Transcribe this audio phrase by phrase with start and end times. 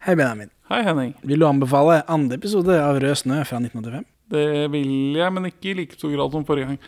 [0.00, 0.48] Hei, Benjamin.
[0.70, 1.10] Hei, Henning.
[1.28, 4.06] Vil du anbefale andre episode av Rød snø fra 1985?
[4.32, 6.78] Det vil jeg, men ikke i like stor grad som forrige gang.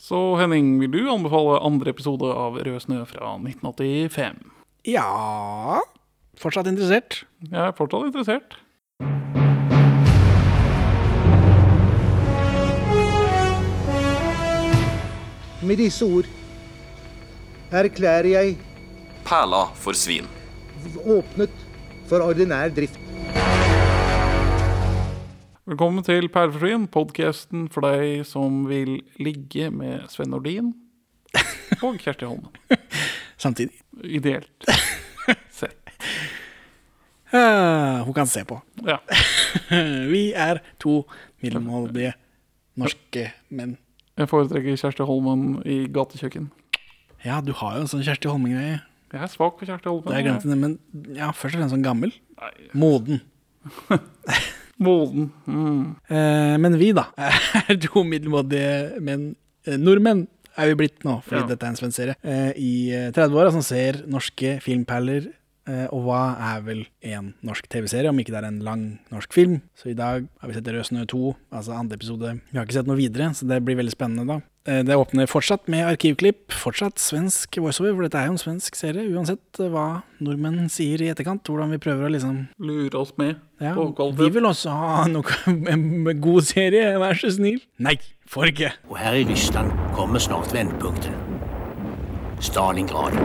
[0.00, 4.42] Så Henning, vil du anbefale andre episode av Rød snø fra 1985?
[4.88, 5.78] Ja
[6.40, 7.20] Fortsatt interessert?
[7.46, 8.58] Jeg er fortsatt interessert.
[15.62, 16.26] Med disse ord
[17.70, 18.54] erklærer jeg
[19.22, 20.26] Perla for svin.
[21.06, 21.69] åpnet
[22.10, 22.98] for ordinær drift.
[25.70, 30.72] Velkommen til Perlefrien, podkasten for deg som vil ligge med Sven Nordin
[31.86, 32.50] og Kjersti Holmen.
[33.44, 33.78] Samtidig.
[34.02, 34.66] Ideelt
[35.60, 35.78] sett.
[37.30, 38.58] Uh, hun kan se på.
[38.82, 38.98] Ja.
[40.10, 41.04] Vi er to
[41.44, 42.16] middelmådige
[42.80, 43.76] norske menn.
[44.18, 46.50] Jeg foretrekker Kjersti Holmen i gatekjøkken.
[47.22, 48.80] Ja, du har jo en sånn Kjersti Holmen-greie.
[49.12, 50.14] Jeg er svak for Kjersti Holmen.
[50.14, 52.12] Jeg glemt, det, men ja, først og fremst sånn gammel.
[52.40, 53.20] Nei, Moden.
[54.80, 55.30] Moden.
[55.46, 55.80] Mm.
[56.08, 57.08] Eh, men vi, da,
[57.68, 59.32] er to middelmådige menn.
[59.68, 60.22] Eh, nordmenn
[60.60, 61.48] er vi blitt nå, fordi Ja.
[61.50, 62.16] dette er en svensk serie.
[62.24, 65.28] Eh, I eh, 30-åra som ser norske filmperler.
[65.68, 66.20] Eh, og hva
[66.54, 69.58] er vel en norsk TV-serie, om ikke det er en lang norsk film?
[69.76, 71.20] Så i dag har vi sett Rød snø 2,
[71.52, 72.32] altså andre episode.
[72.50, 74.40] Vi har ikke sett noe videre, så det blir veldig spennende, da.
[74.68, 78.76] Eh, Det åpner fortsatt med arkivklipp, fortsatt svensk voiceover, for dette er jo en svensk
[78.76, 81.48] serie, uansett eh, hva nordmenn sier i etterkant.
[81.48, 85.56] Hvordan vi prøver å liksom Lure oss med ja, på vi vil også ha noe
[85.72, 87.62] en god serie, vær så snill.
[87.80, 87.96] Nei,
[88.28, 88.72] får ikke.
[88.90, 91.16] Og her i Ryssland kommer snart vendepunktet.
[92.40, 93.16] Stalingrad.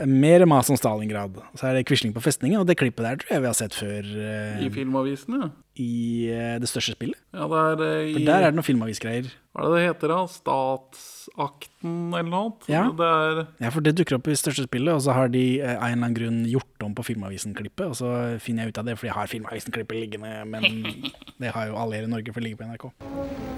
[0.00, 1.34] Mer mas om Stalingrad.
[1.56, 3.76] Så er det Quisling på festningen, og det klippet der tror jeg vi har sett
[3.76, 5.50] før eh, I filmavisene.
[5.80, 7.18] I eh, det største spillet.
[7.32, 9.30] Ja, det er eh, i For der er det noen filmavisgreier.
[9.54, 10.18] Hva er det det heter, da?
[10.30, 12.68] Statsakten eller noe annet?
[12.70, 12.82] Ja.
[12.96, 15.74] Det er Ja, for det dukker opp i største spillet, og så har de eh,
[15.74, 18.90] av en eller annen grunn gjort om på Filmavisen-klippet, og så finner jeg ut av
[18.90, 20.84] det fordi jeg har Filmavisen-klippet liggende, men
[21.42, 22.88] det har jo alle her i Norge for det ligger på NRK.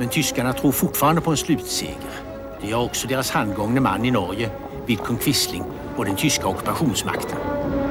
[0.00, 2.20] Men tyskerne tror fortfarande på en slutseger.
[2.62, 4.50] Det har også deres handgående mann i Norge,
[4.86, 7.81] Vidkun Quisling, og den tyske ockupationsmakten.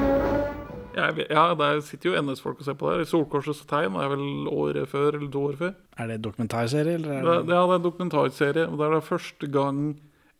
[0.95, 2.95] Jeg, Ja, der sitter jo NS-folk og ser på det.
[2.97, 3.01] her.
[3.05, 5.73] I Solkorsets tegn er vel året før, eller to år før.
[5.97, 8.67] Er det dokumentarserie, eller er Det, det ja, det er en dokumentarserie.
[8.67, 9.81] og Det er det første gang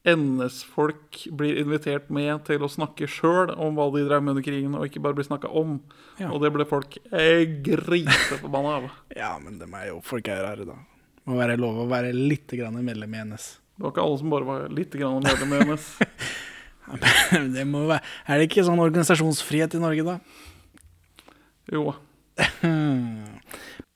[0.01, 4.73] NS-folk blir invitert med til å snakke sjøl om hva de drev med under krigen,
[4.77, 5.75] og ikke bare bli snakka om.
[6.17, 6.31] Ja.
[6.33, 8.89] Og det ble folk eh, griseforbanna av.
[9.21, 10.77] Ja, men de er jo Folk er rare, da.
[11.29, 13.51] Må være lov å være litt grann medlem i NS.
[13.77, 15.91] Det var ikke alle som bare var litt grann medlem i NS.
[17.55, 20.19] det må være Er det ikke sånn organisasjonsfrihet i Norge, da?
[21.71, 21.93] Jo.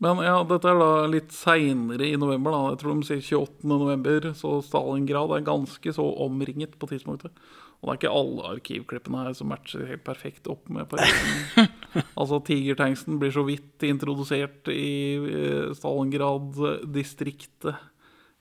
[0.03, 2.51] Men ja, dette er da litt seinere i november.
[2.51, 3.67] da Jeg tror de sier 28.
[3.71, 7.31] november, så Stalingrad er ganske så omringet på tidspunktet.
[7.79, 11.69] Og det er ikke alle arkivklippene her som matcher helt perfekt opp med perioden.
[12.19, 17.75] altså, Tigertanksen blir så vidt introdusert i eh, Stalingrad-distriktet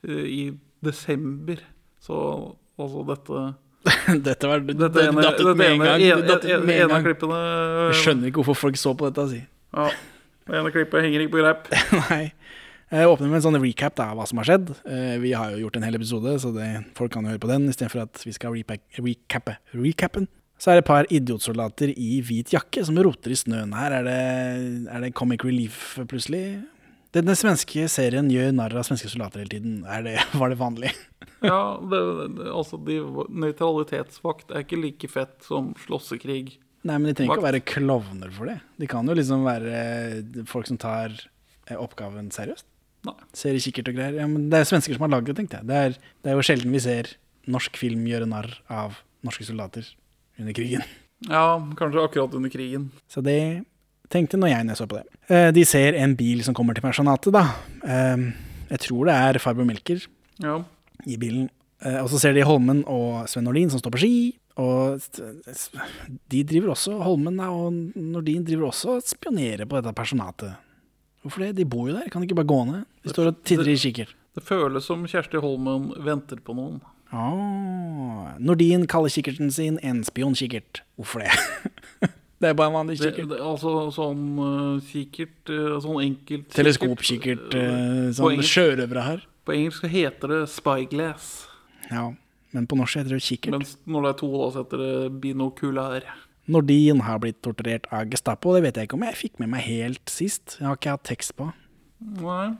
[0.08, 0.42] eh, i
[0.84, 1.58] desember.
[2.02, 2.16] Så
[2.80, 3.54] altså dette
[4.28, 6.02] dette var Dette ene, dattet dette med en gang.
[6.02, 7.04] En, Det ene, med en gang.
[7.04, 7.40] klippene
[7.90, 9.26] Jeg skjønner ikke hvorfor folk så på dette.
[9.34, 9.40] Si.
[9.76, 9.88] Ja,
[10.48, 11.68] det ene klippet henger ikke på greip.
[12.08, 12.22] Nei.
[12.94, 14.70] Jeg åpner med en sånn recap av hva som har skjedd.
[14.86, 17.50] Eh, Vi har jo gjort en hel episode, så det, folk kan jo høre på
[17.50, 20.28] den istedenfor at vi skal repack, recappe recappen.
[20.60, 23.96] Så er det et par idiotsoldater i hvit jakke som roter i snøen her.
[23.98, 24.20] Er det,
[24.94, 26.44] er det comic relief plutselig?
[27.14, 29.80] Denne svenske serien gjør narr av svenske soldater hele tiden.
[30.06, 30.90] Det, var det vanlig?
[31.44, 32.00] Ja, det,
[32.38, 32.98] det, altså de,
[33.30, 36.56] Nøytralitetsvakt er ikke like fett som slåssekrig.
[36.84, 38.58] Nei, men de trenger ikke å være klovner for det.
[38.82, 39.76] De kan jo liksom være
[40.50, 42.66] folk som tar eh, oppgaven seriøst.
[43.04, 43.14] Nei.
[43.36, 44.18] Ser i kikkert og greier.
[44.18, 45.68] Ja, men det er svensker som har lagd det, tenkte jeg.
[45.70, 47.12] Det er, det er jo sjelden vi ser
[47.50, 49.86] norsk film gjøre narr av norske soldater
[50.40, 50.84] under krigen.
[51.28, 52.90] Ja, kanskje akkurat under krigen.
[53.08, 53.64] Så det
[54.12, 55.06] tenkte når jeg så på det.
[55.30, 57.44] Eh, De ser en bil som kommer til pensjonatet, da.
[57.84, 58.32] Eh,
[58.70, 60.06] Jeg tror det er Fabio Melker
[60.42, 60.62] Ja,
[61.06, 61.48] i bilen.
[61.84, 64.14] Eh, Og så ser de Holmen og Sven Nordin som står på ski.
[64.56, 65.00] Og
[66.30, 70.54] de driver også, Holmen og Nordin driver også og spionerer på dette personatet.
[71.24, 71.56] Hvorfor det?
[71.56, 72.84] De bor jo der, kan de ikke bare gå ned?
[73.02, 74.12] De står og titter i kikker.
[74.34, 76.80] Det føles som Kjersti Holmen venter på noen.
[77.14, 80.82] Ah, Nordin kaller kikkerten sin en spionkikkert.
[80.98, 82.10] Hvorfor det?
[82.44, 83.30] det er bare en vanlig kikkert.
[83.30, 86.50] det, altså sånn uh, kikkert uh, Sånn enkelt.
[86.52, 89.24] Teleskopkikkert, Uh, sånn sjørøvere her.
[89.44, 91.32] På engelsk heter det spyglass.
[91.88, 92.10] Ja,
[92.54, 93.56] men på norsk heter det kikkert.
[93.56, 94.92] Mens når det er to, da så heter det
[95.24, 96.06] binokular.
[96.44, 98.52] Nordin har blitt torturert av Gestapo.
[98.56, 100.58] Det vet jeg ikke om jeg fikk med meg helt sist.
[100.60, 101.48] Jeg har ikke hatt tekst på.
[102.20, 102.54] Nei.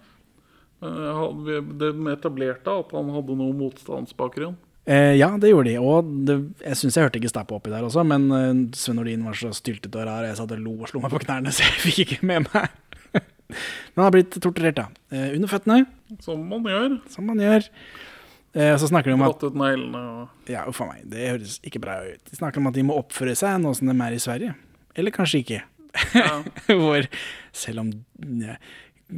[0.81, 4.57] Det etablerte at han hadde noe motstandsbakgrunn.
[4.87, 5.77] Eh, ja, det gjorde de.
[5.81, 9.37] Og det, jeg syns jeg hørte Gestapo oppi der også, men eh, Sven Nordin var
[9.39, 11.79] så styltete og rar, jeg satt og lo og slo meg på knærne, så jeg
[11.87, 12.81] fikk ikke med meg.
[13.15, 14.89] men han har blitt torturert, da.
[15.15, 15.87] Eh, under føttene,
[16.25, 16.99] Som man gjør.
[17.09, 17.71] som man gjør.
[18.55, 21.57] Eh, så snakker de om at ut neglene og Ja, uff a meg, det høres
[21.67, 22.21] ikke bra ut.
[22.29, 24.53] De snakker om at de må oppføre seg nå som de er i Sverige.
[24.95, 25.63] Eller kanskje ikke.
[26.15, 26.37] ja.
[26.69, 27.09] Hvor
[27.57, 27.91] selv om
[28.45, 28.55] ja,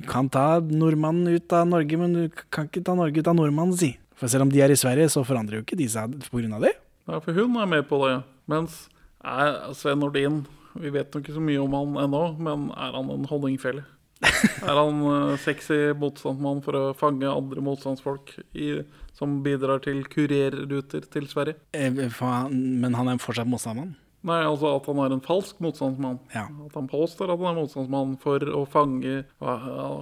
[0.09, 2.23] kan ta nordmannen ut av Norge, men du
[2.55, 3.93] kan ikke ta Norge ut av nordmannen, si.
[4.17, 6.61] For selv om de er i Sverige, så forandrer jo ikke de seg pga.
[6.63, 6.75] det.
[7.07, 8.23] Ja, for hun er med på det.
[8.49, 8.87] Mens
[9.25, 10.45] er Sven Nordin
[10.77, 13.85] Vi vet nok ikke så mye om han ennå, men er han en honningfelle?
[14.65, 18.83] Er han uh, sexy motstandsmann for å fange andre motstandsfolk i,
[19.17, 21.57] som bidrar til kurerruter til Sverige?
[21.77, 23.95] Eh, faen, Men han er fortsatt motstandsmann.
[24.26, 26.19] Nei, altså at han er en falsk motstandsmann.
[26.34, 26.49] Ja.
[26.67, 29.20] At han påstår at han er motstandsmann for å fange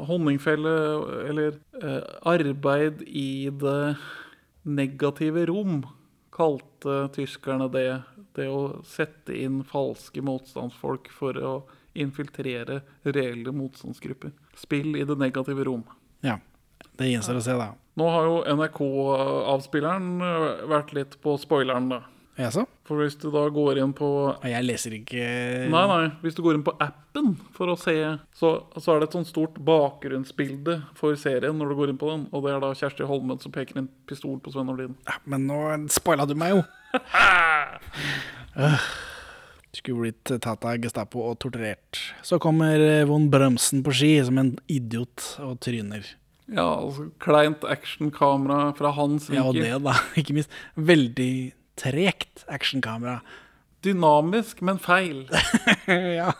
[0.09, 0.73] honningfelle
[1.29, 2.00] eller eh,
[2.32, 3.97] arbeid i det
[4.65, 5.82] negative rom,
[6.35, 7.88] kalte tyskerne det.
[8.35, 11.53] Det å sette inn falske motstandsfolk for å
[11.94, 14.32] infiltrere reelle motstandsgrupper.
[14.59, 15.85] Spill i det negative rom.
[16.25, 16.41] Ja.
[16.99, 17.69] Det gjenstår å se, da.
[17.99, 22.00] Nå har jo NRK-avspilleren eh, vært litt på spoileren, da.
[22.35, 22.65] Jaså?
[22.89, 24.09] For hvis du da går inn på
[24.43, 25.23] Jeg leser ikke
[25.71, 26.09] Nei, nei.
[26.25, 27.95] Hvis du går inn på appen for å se,
[28.35, 32.11] så, så er det et sånt stort bakgrunnsbilde for serien når du går inn på
[32.11, 32.25] den.
[32.35, 34.97] Og det er da Kjersti Holmen som peker en pistol på Sven Ordin.
[35.07, 35.61] Ja, Men nå
[35.95, 36.65] spoila du meg jo.
[39.75, 41.99] Skulle blitt tatt av Gestapo og torturert.
[42.27, 46.07] Så kommer eh, von Brømsen på ski som en idiot og tryner.
[46.47, 49.95] Ja, altså kleint actionkamera fra hans Ja, og det, da.
[50.21, 50.53] Ikke minst.
[50.77, 51.33] Veldig
[51.81, 53.21] tregt actionkamera.
[53.85, 55.26] Dynamisk, men feil.
[56.19, 56.31] ja.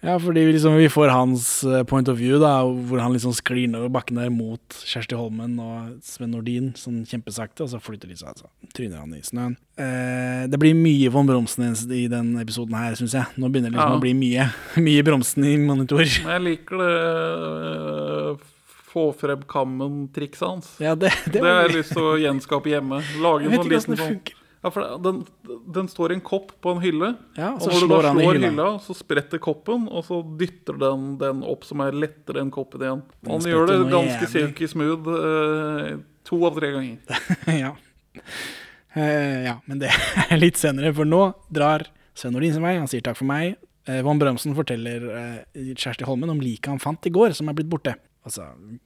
[0.00, 3.34] ja, fordi vi liksom, vi får hans eh, point of view, da, hvor han liksom
[3.36, 8.08] sklir nedover bakken der mot Kjersti Holmen og Sven Nordin sånn kjempesakte, og så flytter
[8.08, 8.48] de seg, altså.
[8.76, 9.58] Tryner han i snøen.
[9.76, 13.28] Eh, det blir mye von Bromsen i den episoden her, syns jeg.
[13.36, 14.00] Nå begynner det liksom Ja.
[14.00, 14.48] å bli mye,
[14.88, 16.06] mye Bromsen i monitor.
[16.06, 18.48] Jeg liker det øh,
[18.90, 20.74] få frem kammen-trikset hans.
[20.82, 23.00] Ja, det, det, Det har jeg lyst til å gjenskape hjemme.
[23.22, 24.20] Lage en liten sånn.
[24.60, 25.22] Ja, for den,
[25.72, 27.14] den står i en kopp på en hylle.
[27.38, 28.48] Ja, og så når du da slår hylla.
[28.50, 32.84] hylla, så spretter koppen, og så dytter den den opp som er lettere enn koppen
[32.84, 33.00] igjen.
[33.22, 34.32] Den Han gjør det ganske jævlig.
[34.34, 35.94] silky smooth eh,
[36.28, 37.24] to av tre ganger.
[37.62, 37.72] ja.
[38.92, 39.94] Eh, ja, men det
[40.28, 41.86] er litt senere, for nå drar
[42.18, 42.76] Sven Nordin sin vei.
[42.76, 43.56] Han sier takk for meg.
[43.88, 47.56] Eh, Von Brømsen forteller eh, Kjersti Holmen om liket han fant i går, som er
[47.56, 47.96] blitt borte.
[48.26, 48.42] Og så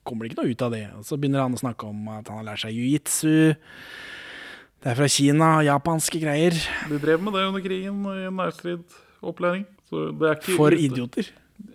[0.07, 0.85] kommer det ikke noe ut av det.
[0.99, 3.37] Og så begynner han å snakke om at han har lært seg jiu-jitsu.
[4.85, 6.55] Det er fra Kina, japanske greier.
[6.91, 8.15] De drev med det under krigen i
[10.29, 11.25] er ikke For idioter.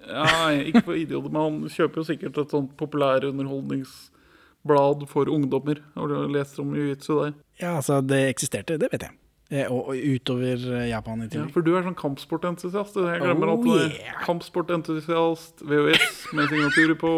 [0.10, 5.78] Ja, ikke for idioter, men han kjøper jo sikkert et sånt populærunderholdningsblad for ungdommer.
[5.96, 7.34] Har du lest om jiu-jitsu der?
[7.60, 9.14] Ja, altså, det eksisterte, det vet jeg.
[9.50, 13.00] Eh, Og, og utover eh, Japan i Ja, for du er sånn kampsportentusiast.
[13.02, 14.20] Jeg glemmer Oh, at yeah.
[14.28, 17.14] kampsportentusiast, VHS med signaturer på,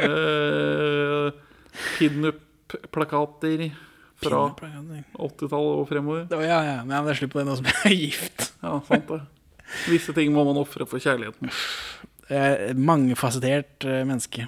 [0.00, 1.28] eh,
[1.98, 3.66] pinup-plakater
[4.24, 6.24] fra 80-tallet og fremover.
[6.32, 8.46] Oh, ja, ja, men det er slutt på det nå som jeg er gift.
[8.64, 9.20] Ja, sant det.
[9.90, 11.50] Visse ting må man ofre for kjærligheten.
[12.32, 14.46] Er mangefasettert eh, menneske.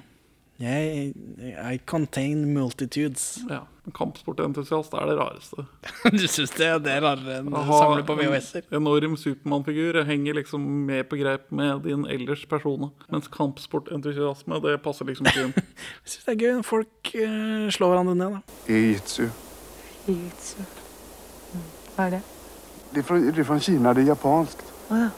[0.57, 1.11] Jeg
[1.45, 3.37] I contain multitudes.
[3.45, 3.59] Ja,
[3.93, 5.65] Kampsportentusiast er det rareste.
[6.17, 6.69] du syns det?
[6.87, 8.65] Det er rarere enn å samle på VHS-er.
[8.71, 14.79] En enorm Supermann-figur henger liksom med på greip med din ellers personer Mens kampsportentusiasme, det
[14.85, 15.53] passer liksom ikke inn.
[16.01, 18.39] Jeg syns det er gøy når folk uh, slår hverandre ned.
[18.39, 18.57] da.
[18.73, 19.29] Jiu-jitsu.
[20.07, 20.65] Jiu-jitsu.
[21.53, 21.69] Mm.
[21.93, 22.23] Hva er det?
[22.95, 24.65] Det er, fra, det er fra Kina, det er japansk.
[24.89, 25.13] Å ja.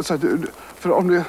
[0.00, 1.24] Så du- för om det,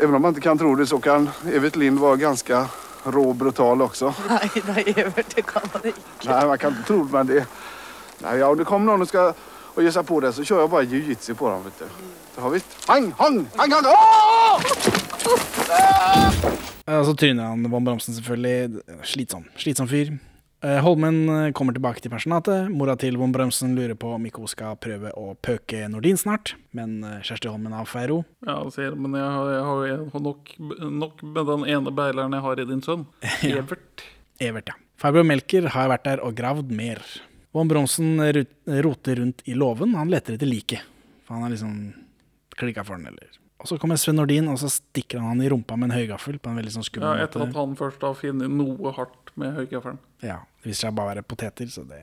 [0.00, 2.66] även om man inte kan tro det så kan Evert Lind vara ganska
[3.04, 4.14] rå og brutal også.
[4.28, 6.00] Nei nei, Evert, det kan man ikke.
[6.24, 7.46] Nei, man kan ikke tro det, men det...
[8.22, 9.34] Nei, ja, om det kommer noen og skal
[9.74, 11.86] och ge sig på det så kjører jeg bare jiu-jitsu på dem, vet du.
[12.34, 12.60] Så har vi...
[12.86, 13.86] Hang, hang, hang, hang!
[13.90, 14.60] Åh!
[16.84, 18.84] Og så tryner han Van Bramsen, selvfølgelig.
[19.02, 19.44] Slitsom.
[19.58, 20.14] Slitsom fyr.
[20.64, 22.70] Eh, Holmen eh, kommer tilbake til personatet.
[22.72, 26.54] Mora til Von Bremsen lurer på om ikke hun skal prøve å pøke Nordin snart,
[26.72, 28.24] men eh, Kjersti Holmen avfeier henne.
[28.48, 29.50] Ja, sier men jeg har,
[29.90, 30.54] jeg har nok,
[31.02, 33.04] nok med den ene beileren jeg har i din sønn.
[33.50, 34.06] Evert.
[34.40, 34.78] Evert, ja.
[35.04, 37.02] Fabio Melker har vært der og gravd mer.
[37.52, 38.16] Von Bromsen
[38.86, 39.92] roter rundt i låven.
[39.98, 40.88] Han leter etter liket.
[41.26, 41.76] For han er liksom
[42.58, 45.48] klikka for den, eller Og så kommer Sven Nordin, og så stikker han han i
[45.48, 48.14] rumpa med en høygaffel på en veldig sånn Ja, Etter etter at han først har
[48.18, 49.98] funnet noe hardt med høygaffelen.
[50.22, 52.02] Ja, det viser seg bare å være poteter, så det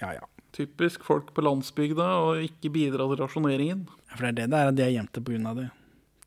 [0.00, 0.24] Ja, ja.
[0.52, 3.86] Typisk folk på landsbygda å ikke bidra til rasjoneringen.
[4.10, 5.70] Ja, For det er det det er, at de er gjemt på grunn av det.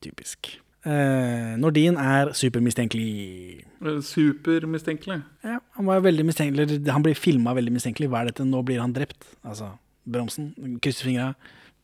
[0.02, 0.58] Typisk.
[0.86, 3.66] Eh, Nordin er supermistenkelig.
[3.82, 5.22] Eh, Supermistenkelig.
[5.44, 8.10] Ja, Han var veldig mistenkelig, han blir filma veldig mistenkelig.
[8.10, 8.46] Hva er dette?
[8.46, 9.26] Nå blir han drept.
[9.44, 9.72] Altså,
[10.06, 10.54] bromsen.
[10.82, 11.36] Krysser fingra.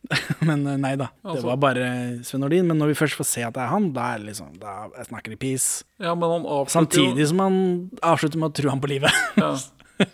[0.48, 1.10] men eh, nei da.
[1.22, 1.86] Det Altså- var bare
[2.28, 2.66] Sven Nordin.
[2.68, 4.90] Men når vi først får se at det er han, da er det liksom Da
[5.08, 5.84] snakker de peace.
[6.02, 7.60] Ja, men han Samtidig som han
[8.02, 9.12] avslutter med å true ham på livet.
[9.38, 9.54] ja.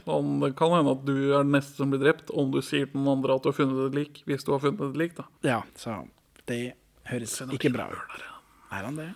[0.06, 2.90] Han, Det kan hende at du er den neste som blir drept, om du sier
[2.92, 4.20] til noen andre at du har funnet et lik.
[4.28, 5.24] Hvis du har funnet et lik, da.
[5.48, 6.02] ja, så
[6.52, 6.74] det
[7.08, 8.26] høres ikke bra ut.
[8.76, 9.08] Er han det?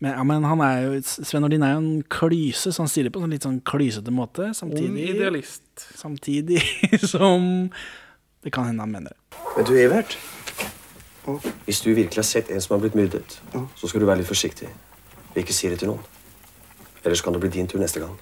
[0.00, 3.10] Men, ja, men han er jo Sven Nordin er jo en klyse, så han stiller
[3.14, 4.44] på en litt sånn klysete måte.
[4.52, 5.64] Ung Samtidig, idealist.
[5.98, 6.60] samtidig
[7.14, 7.48] som
[8.44, 9.40] det kan hende han mener det.
[9.56, 10.18] Men du, Evert.
[11.66, 13.40] Hvis du virkelig har sett en som har blitt myrdet,
[13.76, 14.70] så skal du være litt forsiktig.
[15.34, 16.04] Vi ikke si det til noen.
[17.04, 18.14] Ellers kan det bli din tur neste gang.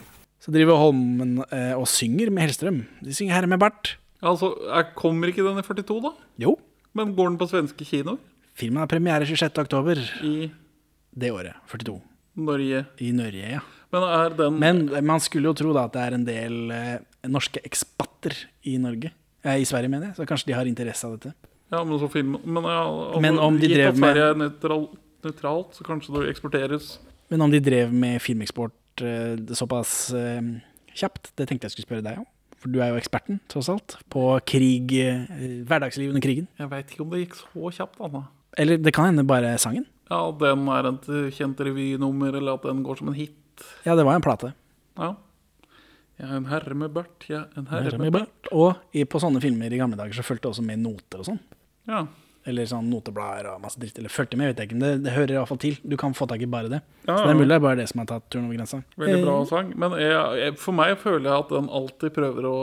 [0.43, 2.83] Så driver Holmen eh, og synger med Hellstrøm.
[3.03, 3.97] De synger 'Herre med bart'.
[4.23, 6.13] Altså, jeg Kommer ikke den i 42, da?
[6.39, 6.57] Jo.
[6.95, 8.19] Men går den på svenske kinoer?
[8.57, 9.59] Filmen har premiere 26.
[9.61, 10.51] oktober I
[11.13, 11.55] det året.
[11.69, 12.01] 42.
[12.37, 12.85] Norge?
[13.01, 13.61] I Norge, ja.
[13.93, 16.99] Men er den Men man skulle jo tro da at det er en del eh,
[17.29, 19.13] norske ekspatter i Norge.
[19.47, 20.17] I Sverige, mener jeg.
[20.19, 21.35] Så kanskje de har interesse av dette.
[21.73, 24.89] Ja, men så film Men, ja, altså, Men om de drev med- Sverige er nøytral,
[25.27, 26.99] nøytralt, så kanskje det eksporteres
[27.31, 30.61] Men om de drev med filmeksport uh, såpass uh,
[30.95, 32.27] kjapt, det tenkte jeg skulle spørre deg om.
[32.57, 36.47] For du er jo eksperten, tross alt, på krig, uh, hverdagsliv under krigen.
[36.57, 38.29] Jeg veit ikke om det gikk så kjapt, Anna.
[38.57, 39.85] Eller det kan hende bare sangen.
[40.09, 43.35] Ja, den er et kjent revynummer, eller at den går som en hit.
[43.85, 44.55] Ja, det var en plate.
[44.97, 45.17] Ja.
[46.17, 48.49] Jeg er en herre med bart, jeg er en herre, Herre med med bart.
[48.57, 51.27] Og i, på sånne filmer i gamle dager så fulgte det også med noter og
[51.29, 51.41] sånn.
[51.91, 52.07] Ja.
[52.47, 53.99] Eller sånn noteblader og masse dritt.
[53.99, 54.79] Eller fulgte med, vet jeg ikke.
[54.79, 55.77] Men det, det hører iallfall til.
[55.83, 56.79] Du kan få tak i bare det.
[57.09, 58.81] Ja, Så det er mulig det er bare det som har tatt turen over grensa.
[59.03, 59.73] Veldig bra Eh, sang.
[59.83, 62.55] Men jeg, jeg, for meg føler jeg at den alltid prøver å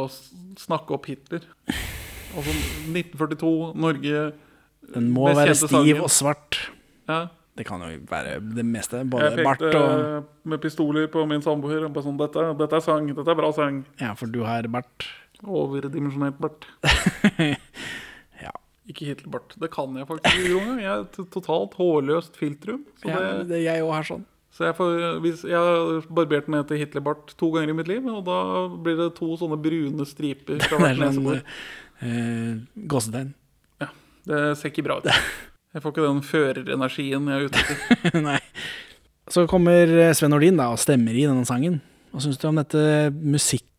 [0.64, 1.46] snakke opp Hitler.
[2.34, 2.56] Altså
[2.90, 4.24] 1942, Norge
[4.96, 6.02] Den må være stiv sangen.
[6.08, 6.62] og svart.
[7.12, 7.20] Ja.
[7.54, 9.04] Det kan jo være det meste.
[9.04, 11.86] Jeg pekte bart og med pistoler på min samboer.
[11.94, 13.84] bare Sånn, dette, dette er sang, dette er bra sang.
[14.02, 15.06] Ja, for du har bart.
[15.44, 16.66] Overdimensjonert bart.
[18.44, 18.52] Ja.
[18.90, 19.54] Ikke Hitlerbart.
[19.62, 20.74] Det kan jeg faktisk ikke.
[20.82, 22.82] Jeg er et totalt hårløst filtrum.
[23.00, 24.26] Så, ja det, det, jeg òg har sånn.
[24.52, 24.92] så jeg, får,
[25.48, 28.42] jeg har barbert ned til Hitlerbart to ganger i mitt liv, og da
[28.84, 31.42] blir det to sånne brune striper fra Det hvert er sånn nesebor.
[32.04, 33.32] uh, gåsetegn.
[34.24, 35.10] Det ser ikke bra ut.
[35.74, 38.20] Jeg får ikke den førerenergien jeg er ute etter.
[38.28, 38.40] Nei.
[39.34, 41.80] Så kommer Sven Nordin da og stemmer i denne sangen.
[42.14, 42.84] Hva syns du om dette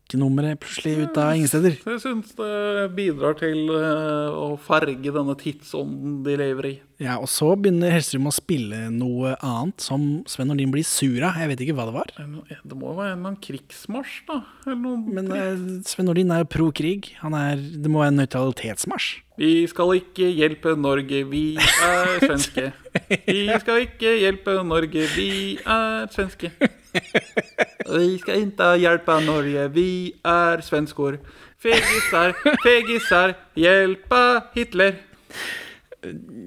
[0.05, 1.75] musikknummeret plutselig ut av ingen steder?
[1.85, 6.81] Jeg syns det bidrar til eh, å farge denne tidsånden de lever i.
[6.99, 11.35] Ja, Og så begynner Hellstrøm å spille noe annet som Sven Nordin blir sur av.
[11.41, 12.13] Jeg vet ikke hva det var.
[12.15, 14.39] Det må jo være en eller annen krigsmarsj, da.
[14.75, 17.11] Men eh, Sven Nordin er jo pro krig.
[17.23, 19.11] Han er, det må være en nøytralitetsmarsj.
[19.35, 22.69] Vi skal ikke hjelpe Norge, vi er svenske.
[23.27, 26.47] Vi skal ikke hjelpe Norge, vi er svenske.
[26.95, 29.89] Vi skal ikke hjelpe Norge, vi
[30.25, 31.19] er svenskor.
[31.61, 34.21] Fegisar, fegisar, hjelpa
[34.55, 34.97] Hitler.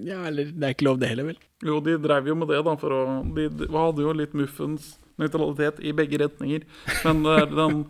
[0.07, 1.39] Ja, eller det er ikke lov det heller, vel.
[1.67, 3.01] Jo, de drev jo med det, da, for å
[3.35, 6.67] De, de hadde jo litt muffens nøytralitet i begge retninger.
[7.03, 7.81] Men det er den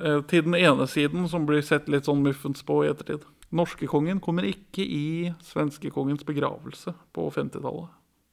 [0.00, 3.26] eh, til den ene siden som blir sett litt sånn muffens på i ettertid.
[3.50, 7.90] Norskekongen kommer ikke i svenskekongens begravelse på 50-tallet.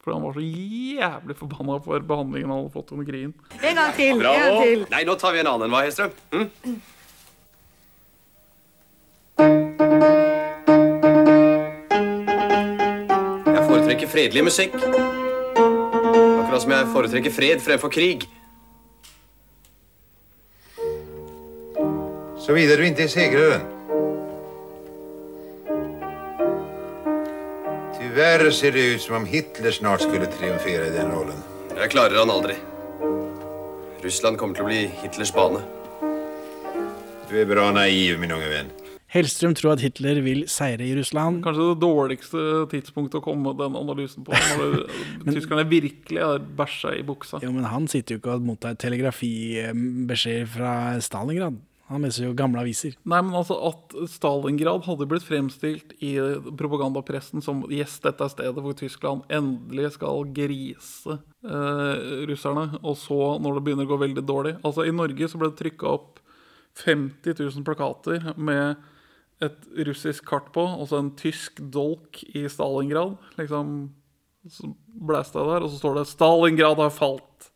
[0.08, 3.34] For han var så jævlig forbanna for behandlingen han hadde fått under krigen.
[3.60, 4.14] En gang til.
[4.16, 4.86] En gang til.
[4.94, 5.68] Nei, nå tar vi en annen.
[5.68, 6.16] enn Hva, Hellstrøm?
[6.32, 6.48] Hm?
[13.52, 14.80] Jeg foretrekker fredelig musikk.
[14.80, 18.30] Akkurat som jeg foretrekker fred fremfor krig.
[22.40, 23.77] Så videre du inntil är
[28.18, 31.38] Tyvärr ser det ut som om Hitler snart skulle triumfere i den rollen.
[31.78, 32.56] Jeg klarer han aldri.
[34.02, 35.60] Russland kommer til å bli Hitlers bane.
[37.30, 38.72] Du er bra naiv, min unge venn.
[39.14, 41.44] Hellstrøm tror at Hitler vil seire i Russland.
[41.46, 44.34] Kanskje det dårligste tidspunktet å komme med den analysen på.
[44.34, 44.74] Når
[45.22, 47.46] men, tyskerne virkelig har bæsja i buksa.
[47.46, 50.74] Jo, men han sitter jo ikke og mottar telegrafibeskjed fra
[51.06, 51.62] Stalingrad.
[51.88, 52.98] Han leser jo gamle aviser.
[53.08, 56.18] Nei, men altså At Stalingrad hadde blitt fremstilt i
[56.60, 63.22] propagandapressen som yes, dette er stedet hvor Tyskland endelig skal grise eh, russerne, og så,
[63.40, 66.20] når det begynner å gå veldig dårlig Altså I Norge så ble det trykka opp
[66.84, 68.84] 50 000 plakater med
[69.42, 73.16] et russisk kart på, og så en tysk dolk i Stalingrad.
[73.38, 73.94] Liksom
[74.50, 77.52] Så blæsta der, og så står det 'Stalingrad har falt'.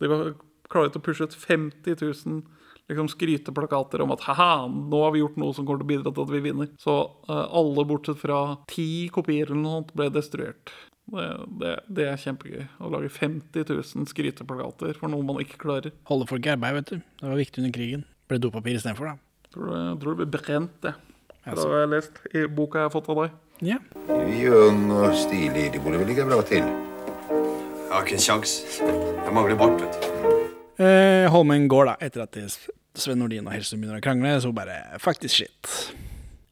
[0.00, 0.34] De var
[0.68, 2.42] klare til å pushe ut 50 000
[2.90, 6.14] liksom skryteplakater om at haha, nå har vi gjort noe som kommer til å bidra
[6.14, 6.70] til at vi vinner.
[6.82, 6.96] Så
[7.28, 10.74] uh, alle bortsett fra ti kopier eller noe sånt ble destruert.
[11.12, 11.28] Det,
[11.60, 12.66] det, det er kjempegøy.
[12.80, 15.94] Å lage 50 000 skryteplakater for noe man ikke klarer.
[16.08, 17.06] Holde folk i arbeid, vet du.
[17.22, 18.04] Det var viktig under krigen.
[18.30, 19.48] Ble dopapir istedenfor, da.
[19.52, 20.94] Tror du, tror det ble brent, det.
[21.42, 23.40] Det har jeg lest i boka jeg har fått av deg.
[23.66, 23.78] Ja.
[24.08, 25.72] Vi er unge og stilige.
[25.74, 26.62] Det borde vel ligga bra til?
[26.62, 28.58] Jeg har ikke en chans.
[28.80, 30.31] Jeg mangler bart, vet du.
[30.78, 32.38] Eh, Holmen går, da, etter at
[32.98, 35.72] Sven Nordin og Hellstrøm begynner å krangle, så bare faktisk shit.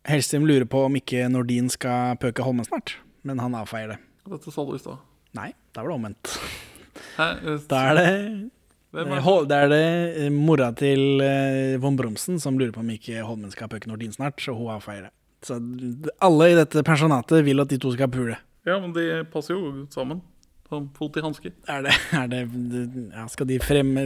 [0.09, 4.01] Hellstrøm lurer på om ikke Nordin skal pøke Holmen snart, men han avfeier det.
[4.31, 5.01] Dette sa du i stad.
[5.37, 6.39] Nei, da var det omvendt.
[7.71, 8.09] Da er det
[8.91, 9.57] Eh, det?
[9.57, 9.85] Er det
[10.25, 14.13] eh, mora til eh, von Bromsen som lurer på om ikke Holmen skal pøke Nordin
[14.13, 15.13] snart, så hun avfeier det.
[15.47, 15.61] Så
[16.21, 18.37] alle i dette pensjonatet vil at de to skal pule.
[18.67, 20.21] Ja, men de passer jo sammen.
[20.71, 21.51] Som fot i hanske.
[21.69, 22.41] Er det, er det
[23.11, 24.05] ja, Skal de fremme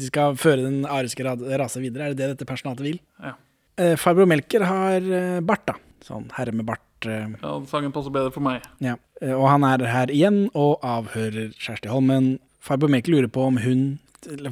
[0.00, 2.06] De skal føre den ariske rase videre?
[2.08, 2.98] Er det det dette personatet vil?
[3.20, 3.34] Ja.
[3.80, 5.76] Eh, Farbror Melker har eh, bart, da.
[6.04, 6.80] Sånn herre med bart.
[7.04, 8.64] eh, ja, sangen passer bedre for meg.
[8.80, 8.96] ja.
[9.20, 12.38] Eh, Og han er her igjen og avhører Kjersti Holmen.
[12.64, 13.82] Farbror Melker lurer på om hun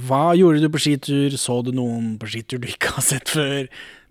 [0.08, 1.32] Hva gjorde du på skitur?
[1.40, 3.66] Så du noen på skitur du ikke har sett før?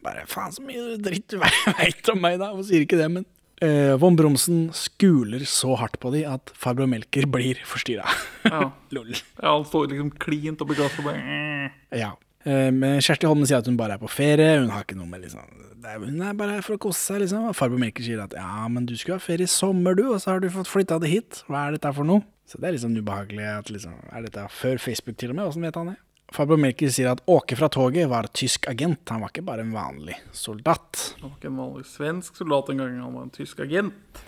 [0.05, 2.51] Bare faen så mye dritt du veit om meg, da.
[2.53, 3.25] Hvorfor sier ikke det, men
[3.61, 8.07] eh, Von Bromsen skuler så hardt på de at farbror Melker blir forstyrra.
[8.47, 8.71] Ja.
[8.95, 9.11] Lol.
[9.15, 11.71] ja, Han står liksom klint oppi glasset og bare.
[11.95, 12.13] Ja.
[12.47, 14.59] Eh, Men Kjersti Holmen sier at hun bare er på ferie.
[14.61, 15.43] Hun har ikke noe med liksom
[15.77, 17.51] det er, Hun er bare her for å kose seg, liksom.
[17.55, 20.33] Farbror Melker sier at ja, men du skulle ha ferie i sommer, du, og så
[20.33, 21.43] har du fått flytta det hit.
[21.51, 22.23] Hva er dette for noe?
[22.47, 25.49] Så det er liksom ubehagelig at liksom Er dette før Facebook, til og med?
[25.51, 25.97] Åssen vet han det?
[26.35, 29.07] Farbror Melker sier at Åke fra toget var tysk agent.
[29.09, 31.13] Han var ikke bare en vanlig soldat.
[31.21, 34.23] Han var ikke en vanlig svensk soldat engang, han var en tysk agent.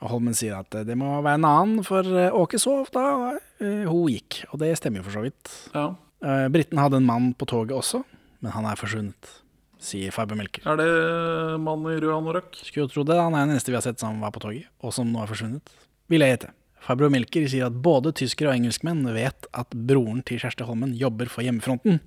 [0.00, 3.04] Og Holmen sier at eh, det må være en annen, for eh, Åke sov da
[3.36, 4.42] uh, hun gikk.
[4.50, 5.52] Og det stemmer jo for så vidt.
[5.74, 5.90] Ja.
[6.24, 8.02] Uh, Briten hadde en mann på toget også,
[8.40, 9.34] men han er forsvunnet,
[9.80, 10.64] sier Fabio Melker.
[10.68, 12.56] Er det mannen i rød anorakk?
[12.58, 14.68] Skulle jo tro det, han er den eneste vi har sett som var på toget,
[14.80, 15.76] og som nå er forsvunnet.
[16.10, 16.54] Vil jeg gjette.
[16.80, 21.28] Farbror Milker sier at både tyskere og engelskmenn vet at broren til Kjersti Holmen jobber
[21.30, 22.00] for hjemmefronten.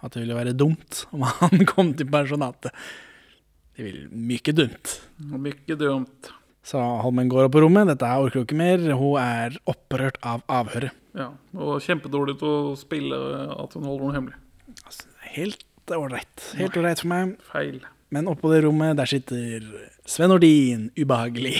[0.00, 2.72] At det ville være dumt om han kom til pensjonatet.
[3.76, 4.94] Det vil mye dumt.
[5.18, 6.30] Mye dumt.
[6.66, 8.82] Så Holmen går opp på rommet, dette orker hun ikke mer.
[9.00, 10.92] Hun er opprørt av avhøret.
[11.16, 13.16] Ja, og kjempedårlig til å spille
[13.56, 14.36] at hun holder noe hemmelig.
[14.84, 15.64] Altså, helt
[15.96, 16.44] ålreit.
[16.60, 17.32] Helt ålreit for meg.
[17.50, 17.80] Feil.
[18.14, 19.66] Men oppå det rommet, der sitter
[20.06, 21.56] Sven Ordin, ubehagelig.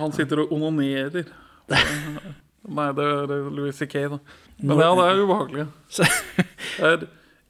[0.00, 1.28] Han sitter og onanerer.
[2.78, 4.20] Nei, det er Louis C.K., da.
[4.62, 5.66] Men ja, det er ubehagelig.
[6.74, 7.02] Det er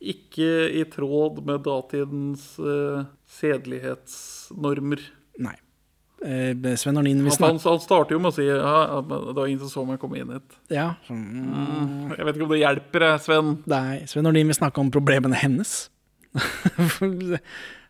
[0.04, 3.06] ikke i tråd med datidens uh,
[3.38, 5.04] sedelighetsnormer.
[5.44, 5.54] Nei.
[6.24, 7.52] Eh, Sven Ornin vi snakker...
[7.52, 10.20] Han, han starter jo med å si ja, det var ingen som så meg komme
[10.20, 10.56] inn hit.
[10.72, 10.94] Ja.
[11.12, 12.14] Mm.
[12.14, 13.50] Jeg vet ikke om det hjelper, Sven.
[13.68, 15.74] Nei, Sven Nordin vil snakke om problemene hennes.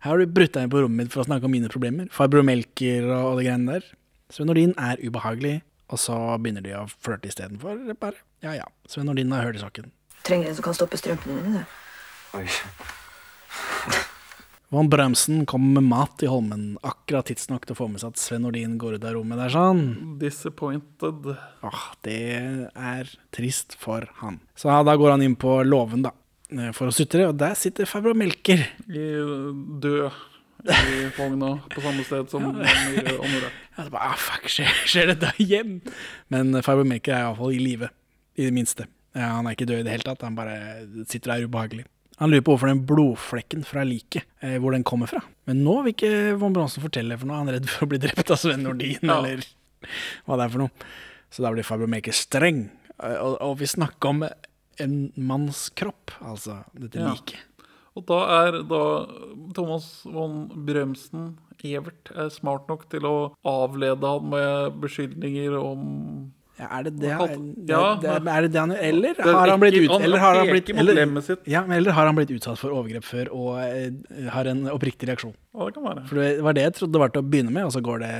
[0.04, 2.10] Her har du brutt deg inn på rommet mitt for å snakke om mine problemer.
[2.12, 3.86] Farbror Melker og, og det greiene der.
[4.34, 5.60] Sven Nordin er ubehagelig,
[5.94, 7.78] og så begynner de å flørte istedenfor.
[8.00, 8.66] Bare ja ja.
[8.90, 9.92] Sven Nordin har hørt i saken.
[10.26, 11.62] Trenger en som kan stoppe strømpene dine.
[11.62, 12.40] du.
[12.40, 12.48] Oi.
[14.74, 18.18] Von Bremsen kommer med mat i Holmen akkurat tidsnok til å få med seg at
[18.18, 19.82] Sven Nordin går ut av rommet der sånn.
[20.18, 21.28] Disappointed.
[21.62, 22.16] Åh, det
[22.74, 24.40] er trist for han.
[24.58, 26.10] Så ja, da går han inn på låven, da,
[26.50, 28.64] eh, for å sutre, og der sitter farbror Melker.
[28.90, 29.06] I
[29.84, 30.10] død
[30.64, 33.56] i vogna på samme sted som den i rød anorakk.
[33.76, 35.80] Det bare, ah, fuck, skjer, skjer dette igjen?
[36.32, 37.90] Men Fibermaker er iallfall i live,
[38.38, 38.86] i det minste.
[39.14, 40.54] Ja, han er ikke død i det hele tatt, han bare
[41.10, 41.84] sitter der ubehagelig.
[42.22, 45.20] Han lurer på hvorfor den blodflekken fra liket, eh, hvor den kommer fra.
[45.50, 47.98] Men nå vil ikke von Bronsen fortelle, for noe, han er redd for å bli
[48.02, 49.18] drept av Sven Nordin, Ja.
[49.18, 49.42] eller
[50.24, 50.70] hva det er for noe.
[51.34, 52.64] Så da blir Fibermaker streng,
[53.02, 54.20] Eh, og, og vi snakker om
[54.78, 57.10] en manns kropp, altså dette Ja.
[57.10, 57.40] liket.
[57.94, 58.82] Og da er da
[59.54, 63.16] Thomas von Bremsen Evert er smart nok til å
[63.48, 65.86] avlede han med beskyldninger om
[66.54, 68.82] Ja, er det det, han- det, Ja, er det det han gjør?
[68.88, 72.14] Eller er har han blitt, ut, eller har han blitt eller, ja, eller har han
[72.14, 75.34] blitt utsatt for overgrep før og eh, har en oppriktig reaksjon?
[75.54, 76.04] Ja, det kan være.
[76.06, 77.98] For det var det jeg trodde det var til å begynne med, og så, går
[78.04, 78.12] det,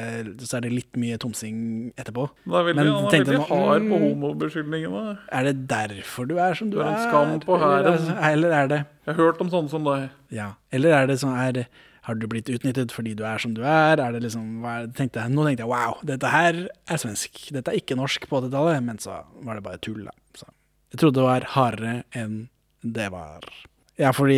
[0.49, 2.27] så er det litt mye tomsing etterpå.
[2.51, 5.17] Da vil Men han er tenkte veldig hard på mm, homobeskyldningene.
[5.31, 6.99] Er det derfor du er som du, Du er er?
[6.99, 7.87] en skam på hæren.
[7.87, 10.09] Eller, eller er det Jeg har hørt om sånne som deg.
[10.35, 10.51] Ja.
[10.75, 11.67] Eller er det sånn er,
[12.05, 13.97] Har du blitt utnyttet fordi du er som du er?
[13.97, 14.65] Er det liksom,
[14.97, 17.47] tenkte jeg, nå tenkte jeg wow, dette her er svensk.
[17.55, 20.13] Dette er ikke norsk på 80-tallet, men så var det bare tull, da.
[20.37, 20.51] Så
[20.93, 22.43] jeg trodde det var hardere enn
[22.85, 23.49] det var.
[23.97, 24.37] Ja, fordi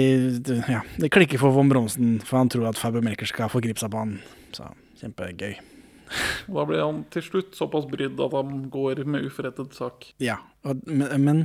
[0.68, 3.90] ja, det klikker for von Bronsen, for han tror at Faber Melker skal forgripe seg
[3.94, 4.18] på han.
[4.57, 4.70] Så
[5.02, 5.57] kjempegøy.
[6.55, 10.07] Da blir han til slutt såpass brydd at han går med uforrettet sak.
[10.22, 11.40] Ja, og, men, men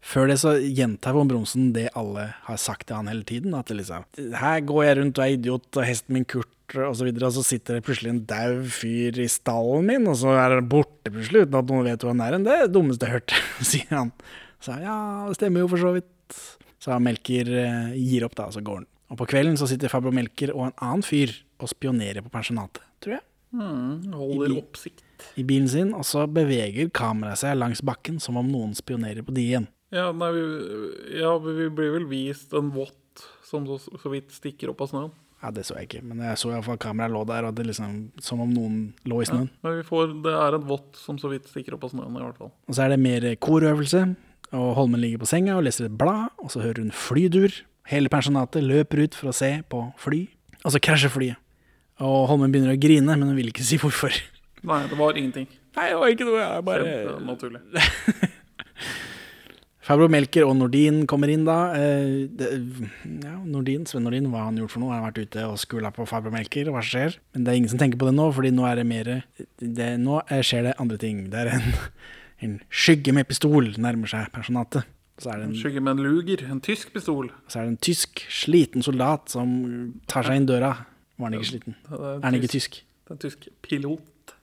[0.00, 3.54] Før det så gjentar von Bronsen det alle har sagt til han hele tiden.
[3.56, 7.06] At liksom Her går jeg rundt og er idiot, og hesten min Kurt og så
[7.06, 10.54] videre, og så sitter det plutselig en daud fyr i stallen min, og så er
[10.54, 12.38] han borte plutselig uten at noen vet hvor han er.
[12.38, 13.34] Det er det dummeste jeg har hørt,
[13.72, 14.12] sier han.
[14.62, 16.40] Så ja, det stemmer jo for så vidt.
[16.80, 18.88] Så Melker eh, gir opp, da, og så går han.
[19.10, 22.84] Og på kvelden så sitter Fabro Melker og en annen fyr og spionerer på pensjonatet,
[23.02, 23.24] tror jeg.
[23.50, 25.02] Mm, holder oppsikt.
[25.36, 29.34] I bilen sin, og så beveger kameraet seg langs bakken som om noen spionerer på
[29.36, 29.66] de igjen.
[29.90, 30.42] Ja, nei, vi,
[31.18, 35.10] ja, vi blir vel vist en vått som så, så vidt stikker opp av snøen.
[35.40, 37.94] Ja, det så jeg ikke, men jeg så iallfall kameraet lå der, og det liksom
[38.20, 39.48] som om noen lå i snøen.
[39.64, 42.24] Men vi får, det er en vått som så vidt stikker opp av snøen, i
[42.26, 42.52] hvert fall.
[42.68, 44.02] Og så er det mer korøvelse,
[44.52, 47.54] og Holmen ligger på senga og leser et blad, og så hører hun flydur.
[47.88, 50.26] Hele pensjonatet løper ut for å se på fly,
[50.60, 51.40] og så krasjer flyet.
[52.04, 54.12] Og Holmen begynner å grine, men hun vil ikke si hvorfor.
[54.68, 55.48] Nei, det var ingenting.
[55.78, 57.64] Nei, det var ikke noe, jeg bare Kjempenaturlig.
[59.90, 61.56] Fabro Melker og Nordin kommer inn da.
[61.74, 62.50] Eh, det,
[63.24, 64.92] ja, Nordin, Sven Nordin, hva har han gjort for noe?
[64.94, 67.16] Han har vært ute og skula på Fabro Melker, hva skjer?
[67.34, 69.10] Men det er ingen som tenker på det nå, fordi nå er det mer
[69.58, 71.24] det, Nå skjer det andre ting.
[71.32, 71.66] Det er en,
[72.46, 74.86] en skygge med pistol nærmer seg personatet.
[75.20, 77.32] Så er det en, Skygge med en luger, en tysk pistol.
[77.50, 79.50] så er det en tysk, sliten soldat som
[80.08, 80.70] tar seg inn døra.
[81.18, 81.76] Var han ikke sliten?
[81.90, 82.78] Er, Er han ikke tysk?
[82.80, 84.36] Det er en tysk pilot.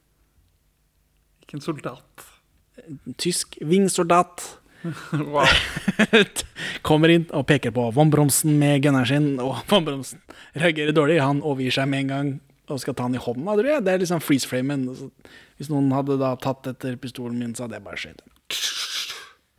[1.47, 2.31] Ikke en soldat.
[2.83, 4.43] En Tysk vingsoldat.
[5.11, 5.47] Wow.
[6.87, 10.21] Kommer inn og peker på Von Bromsen med gunneren sin, og Von Bromsen
[10.55, 11.19] reagerer dårlig.
[11.23, 12.33] Han overgir seg med en gang
[12.67, 13.83] og skal ta han i hånda, tror jeg.
[13.85, 14.87] Det er liksom freeze-framen.
[15.57, 18.25] Hvis noen hadde da tatt etter pistolen min, så hadde jeg bare skjøt.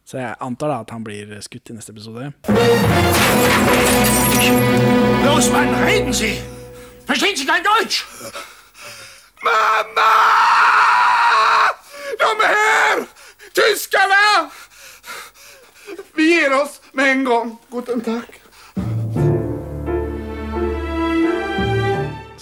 [0.08, 2.30] Så jeg antar da at han blir skutt i neste episode.
[5.24, 6.36] Los, Mann, reden Sie!
[7.08, 8.04] Verstehen Sie kein Deutsch?
[9.44, 10.12] Mamma!
[12.20, 13.04] De er her!
[13.56, 14.24] Tyskerne!
[16.18, 17.50] Vi gir oss med en gang.
[17.70, 18.40] Guten takk.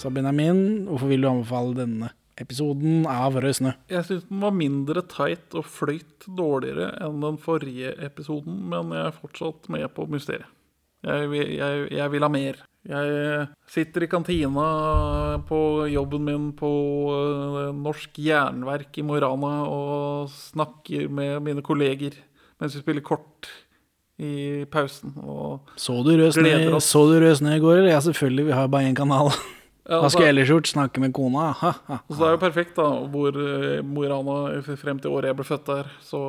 [0.01, 2.09] Så Benjamin, hvorfor vil du anbefale denne
[2.41, 3.73] episoden av Rød snø?
[3.93, 9.11] Jeg syns den var mindre teit og fløyt dårligere enn den forrige episoden, men jeg
[9.11, 10.49] er fortsatt med på mysteriet.
[11.05, 12.57] Jeg, jeg, jeg vil ha mer.
[12.87, 14.65] Jeg sitter i kantina
[15.45, 15.59] på
[15.91, 16.71] jobben min på
[17.13, 22.17] eh, Norsk Jernverk i Mo i Rana og snakker med mine kolleger
[22.57, 23.49] mens vi spiller kort
[24.17, 25.13] i pausen.
[25.77, 27.91] Så du Rød snø, så du rød snø i går, eller?
[27.93, 29.31] Ja, selvfølgelig, vi har bare én kanal.
[29.87, 30.67] Ja, Hva skulle jeg ellers gjort?
[30.67, 31.51] Snakke med kona?
[31.61, 31.97] Ha, ha.
[32.09, 34.37] Så det er jo perfekt, da, hvor eh, Mo i Rana
[34.75, 36.21] frem til året jeg ble født der, så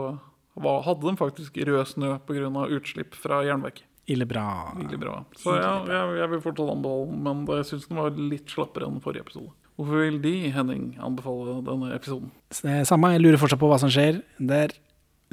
[0.62, 2.66] hadde de faktisk rød snø pga.
[2.76, 3.82] utslipp fra jernverket.
[4.08, 4.44] Ille bra.
[4.80, 5.18] Ille bra.
[5.36, 8.86] Så ja, jeg, jeg vil fortsatt anbefale den, men jeg syns den var litt slappere
[8.88, 9.50] enn forrige episode.
[9.78, 12.30] Hvorfor vil de, Henning, anbefale denne episoden?
[12.64, 14.22] Er Samme, jeg lurer fortsatt på hva som skjer.
[14.38, 14.74] Det er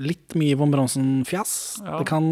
[0.02, 1.82] litt mye Von Bronsen-fjas.
[1.84, 2.00] Ja.
[2.00, 2.26] Det kan,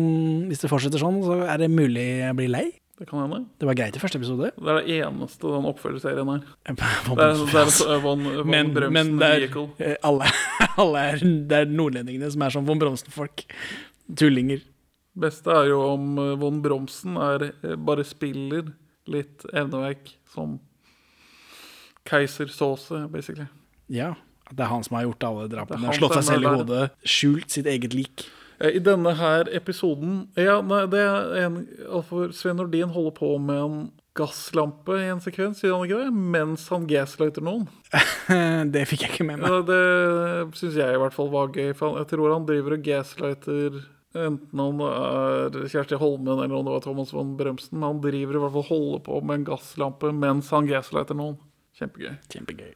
[0.49, 2.65] Hvis det fortsetter sånn, så er det mulig jeg blir lei.
[2.99, 3.39] Det kan hende.
[3.57, 4.51] Det var greit i første episode.
[4.53, 6.43] Det er det eneste den oppfølgerserien er.
[6.69, 9.47] Det er, det er Von, von Men, men det er,
[9.81, 10.29] eh, alle,
[10.81, 13.45] alle er, det er nordlendingene som er som Von Bronsen-folk.
[14.19, 14.61] Tullinger.
[15.17, 18.69] beste er jo om eh, Von Bromsen er, eh, bare spiller
[19.09, 20.59] litt evneverk som
[22.07, 23.47] keisersåse, basically.
[23.91, 24.13] Ja.
[24.53, 25.97] Det er han som har gjort alle drapene.
[25.97, 26.85] Slått seg selv i hodet.
[27.07, 28.25] Skjult sitt eget lik.
[28.59, 31.59] Eh, I denne her episoden Ja, nei, det er en
[32.07, 33.77] For Sven Nordin holder på med en
[34.13, 36.11] gasslampe i en sekvens, sier han ikke det?
[36.35, 37.65] Mens han gaslighter noen.
[38.75, 39.55] det fikk jeg ikke med meg.
[39.65, 39.79] Det,
[40.51, 41.71] det syns jeg i hvert fall var gøy.
[41.79, 43.81] For jeg tror han driver og gaslighter
[44.13, 47.81] Enten han er Kjersti Holmen eller om det var Thomas von Brømsen.
[47.81, 51.39] Han driver i hvert fall holder på med en gasslampe mens han gaslighter noen.
[51.79, 52.19] Kjempegøy.
[52.29, 52.75] Kjempegøy.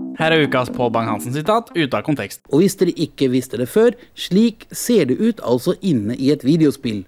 [0.21, 2.43] Her er ukas Pål Bang-Hansen-sitat ute av kontekst.
[2.53, 6.43] Og hvis dere ikke visste det før, slik ser det ut altså inne i et
[6.45, 6.99] videospill.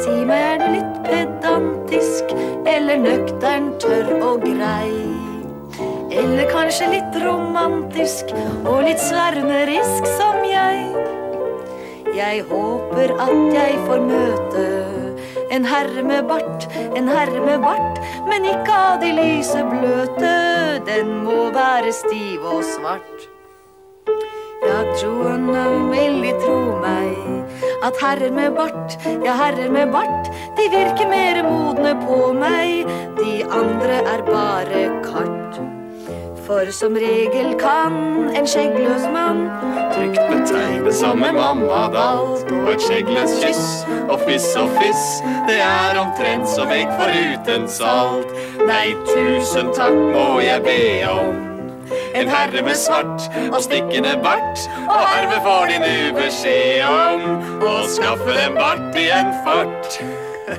[0.00, 2.32] Si meg, er du litt pedantisk,
[2.64, 4.96] eller nøktern, tørr og grei?
[6.08, 8.32] Eller kanskje litt romantisk
[8.64, 10.88] og litt svermerisk som jeg?
[12.16, 15.09] Jeg håper at jeg får møte
[15.50, 20.34] en herre med bart, en herre med bart, men ikke av de lyse bløte,
[20.86, 23.26] den må være stiv og svart.
[24.60, 27.18] Ja, troende vil de tro meg,
[27.82, 32.86] at herrer med bart, ja herrer med bart, de virker mer modne på meg,
[33.18, 35.60] de andre er bare kart.
[36.46, 37.94] For som regel kan
[38.34, 39.44] en skjeggløs mann
[40.00, 43.64] Trygt betegnes som en mammadalt og et skjeggløst kyss.
[44.08, 45.02] Og fiss og fiss,
[45.44, 48.32] det er omtrent som egg foruten salt.
[48.64, 50.78] Nei, tusen takk må jeg be
[51.10, 51.42] om.
[52.16, 57.76] En herre med svart og stikkende bart, og herved får de nu beskjed om å
[57.92, 60.00] skaffe dem bart i en fart.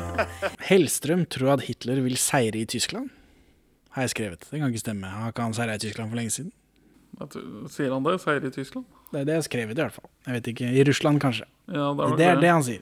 [0.69, 3.10] Hellstrøm tror at Hitler vil seire i Tyskland.
[3.97, 4.45] Har jeg skrevet.
[4.45, 5.17] Det kan ikke stemme.
[5.17, 6.54] Har ikke han seira i Tyskland for lenge siden?
[7.73, 8.19] Sier han det?
[8.21, 8.86] Seire i Tyskland?
[9.12, 10.08] Det er det jeg har skrevet, i hvert fall.
[10.28, 10.69] Jeg vet ikke.
[10.71, 11.45] I Russland, kanskje.
[11.71, 12.41] Ja, det det er det.
[12.45, 12.82] det han sier.